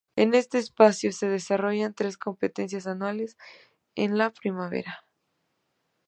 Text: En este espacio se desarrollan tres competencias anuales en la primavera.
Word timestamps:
En 0.15 0.33
este 0.33 0.57
espacio 0.57 1.11
se 1.11 1.29
desarrollan 1.29 1.93
tres 1.93 2.17
competencias 2.17 2.87
anuales 2.87 3.37
en 3.93 4.17
la 4.17 4.31
primavera. 4.31 5.05